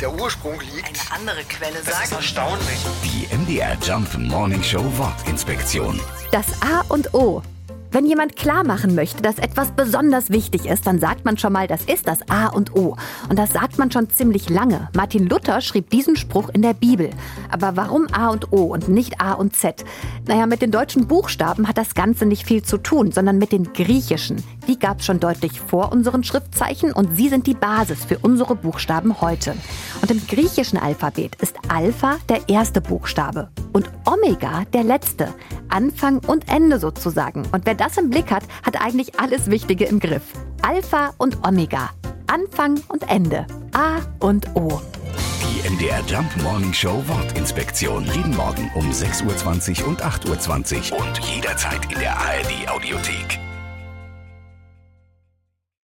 der 0.00 0.12
Ursprung 0.12 0.60
liegt. 0.60 0.86
Eine 0.88 1.20
andere 1.20 1.44
Quelle 1.44 1.74
Das 1.84 1.88
ist 1.88 2.10
sagt. 2.10 2.12
erstaunlich. 2.12 2.78
Die 3.04 3.34
MDR 3.34 3.76
Jump 3.82 4.16
Morning 4.18 4.62
Show 4.62 4.84
Wortinspektion. 4.98 6.00
Das 6.32 6.46
A 6.62 6.82
und 6.88 7.12
O. 7.14 7.42
Wenn 7.96 8.04
jemand 8.04 8.36
klar 8.36 8.62
machen 8.62 8.94
möchte, 8.94 9.22
dass 9.22 9.38
etwas 9.38 9.70
besonders 9.70 10.28
wichtig 10.28 10.66
ist, 10.66 10.86
dann 10.86 11.00
sagt 11.00 11.24
man 11.24 11.38
schon 11.38 11.54
mal, 11.54 11.66
das 11.66 11.82
ist 11.84 12.06
das 12.06 12.28
A 12.28 12.48
und 12.48 12.76
O. 12.76 12.94
Und 13.30 13.38
das 13.38 13.54
sagt 13.54 13.78
man 13.78 13.90
schon 13.90 14.10
ziemlich 14.10 14.50
lange. 14.50 14.90
Martin 14.94 15.26
Luther 15.26 15.62
schrieb 15.62 15.88
diesen 15.88 16.14
Spruch 16.14 16.50
in 16.50 16.60
der 16.60 16.74
Bibel. 16.74 17.08
Aber 17.50 17.74
warum 17.74 18.06
A 18.12 18.28
und 18.28 18.52
O 18.52 18.64
und 18.64 18.90
nicht 18.90 19.22
A 19.22 19.32
und 19.32 19.56
Z? 19.56 19.82
Naja, 20.26 20.44
mit 20.44 20.60
den 20.60 20.72
deutschen 20.72 21.06
Buchstaben 21.06 21.66
hat 21.68 21.78
das 21.78 21.94
Ganze 21.94 22.26
nicht 22.26 22.44
viel 22.44 22.62
zu 22.62 22.76
tun, 22.76 23.12
sondern 23.12 23.38
mit 23.38 23.50
den 23.50 23.72
griechischen. 23.72 24.44
Die 24.68 24.78
gab 24.78 25.00
es 25.00 25.06
schon 25.06 25.18
deutlich 25.18 25.58
vor 25.58 25.90
unseren 25.90 26.22
Schriftzeichen 26.22 26.92
und 26.92 27.16
sie 27.16 27.30
sind 27.30 27.46
die 27.46 27.54
Basis 27.54 28.04
für 28.04 28.18
unsere 28.18 28.56
Buchstaben 28.56 29.22
heute. 29.22 29.54
Und 30.02 30.10
im 30.10 30.20
griechischen 30.26 30.78
Alphabet 30.78 31.36
ist 31.36 31.56
Alpha 31.68 32.18
der 32.28 32.46
erste 32.50 32.82
Buchstabe 32.82 33.48
und 33.72 33.90
Omega 34.04 34.64
der 34.74 34.84
letzte. 34.84 35.32
Anfang 35.76 36.20
und 36.26 36.48
Ende 36.48 36.78
sozusagen. 36.78 37.46
Und 37.52 37.66
wer 37.66 37.74
das 37.74 37.98
im 37.98 38.08
Blick 38.08 38.30
hat, 38.30 38.44
hat 38.62 38.80
eigentlich 38.80 39.20
alles 39.20 39.50
Wichtige 39.50 39.84
im 39.84 40.00
Griff. 40.00 40.22
Alpha 40.62 41.12
und 41.18 41.46
Omega. 41.46 41.90
Anfang 42.28 42.80
und 42.88 43.08
Ende. 43.10 43.46
A 43.74 43.98
und 44.24 44.46
O. 44.56 44.80
Die 45.42 45.68
MDR 45.68 46.00
Jump 46.06 46.34
Morning 46.42 46.72
Show 46.72 47.02
Wortinspektion. 47.06 48.06
Jeden 48.06 48.34
Morgen 48.34 48.70
um 48.74 48.90
6.20 48.90 49.82
Uhr 49.82 49.88
und 49.88 50.02
8.20 50.02 50.92
Uhr 50.92 50.98
und 50.98 51.18
jederzeit 51.18 51.92
in 51.92 51.98
der 51.98 52.18
ARD 52.18 52.68
Audiothek. 52.70 53.45